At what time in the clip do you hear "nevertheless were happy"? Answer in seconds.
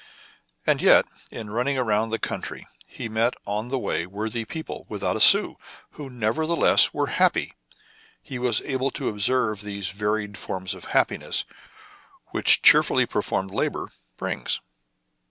6.09-7.53